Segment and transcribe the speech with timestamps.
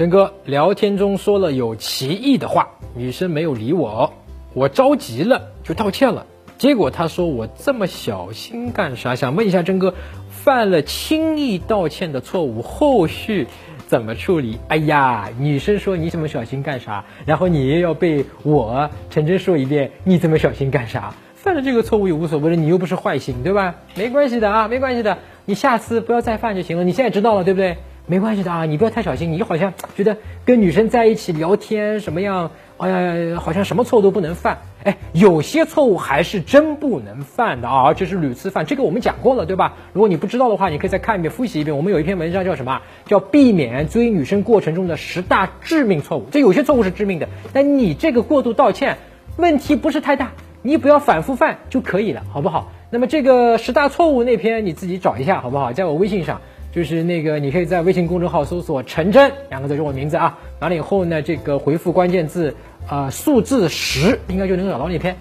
[0.00, 4.14] 真哥，聊天中说了有歧义的话，女生没有理我，
[4.54, 6.24] 我着急了就道歉了。
[6.56, 9.14] 结果她说我这么小心干啥？
[9.14, 9.92] 想问一下真哥，
[10.30, 13.46] 犯了轻易道歉的错误，后续
[13.88, 14.58] 怎么处理？
[14.68, 17.04] 哎呀，女生说你这么小心干啥？
[17.26, 21.12] 然后你又要被我陈真说一遍，你这么小心干啥？
[21.34, 23.74] 犯了这个错误也无所谓了，你又不是坏心，对吧？
[23.96, 26.84] 没关系的啊，没关系的，你下次不要再犯就行了。
[26.84, 27.76] 你现在知道了，对不对？
[28.06, 29.30] 没关系的啊，你不要太小心。
[29.32, 32.50] 你好像觉得跟女生在一起聊天什么样？
[32.76, 34.58] 哎呀，好像什么错误都不能犯。
[34.82, 38.64] 哎，有些错误还是真不能犯的啊，而且是屡次犯。
[38.64, 39.74] 这个我们讲过了，对吧？
[39.92, 41.76] 如果你不知道的话，你可以再看一遍，复习一遍。
[41.76, 42.80] 我们有一篇文章叫什么？
[43.04, 46.26] 叫避免追女生过程中的十大致命错误。
[46.30, 48.96] 这有些错误是致命的，但你这个过度道歉
[49.36, 50.32] 问题不是太大，
[50.62, 52.72] 你不要反复犯就可以了，好不好？
[52.90, 55.72] 那么这个十大错误那篇你自己找一下，好不好？
[55.74, 56.40] 在我微信上。
[56.72, 60.38] 就是那个，你可以在微信公众号搜索“陈真”两个字，是我名字啊。
[60.60, 62.54] 完了以后呢，这个回复关键字
[62.88, 65.16] 啊，数字十，应该就能找到那篇。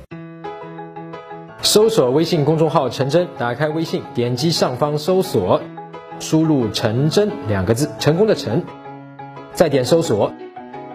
[1.62, 5.62] 搜索微信公众号“陈真”，打开微信，点击上方搜索，
[6.20, 8.64] 输入“陈真”两个字，成功的陈，
[9.54, 10.32] 再点搜索，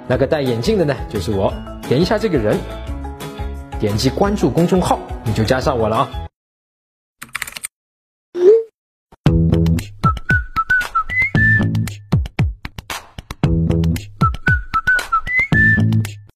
[0.06, 1.52] 那个戴眼镜的呢，就是我。
[1.88, 2.56] 点一下这个人，
[3.80, 6.10] 点击关注公众号，你就加上我了啊。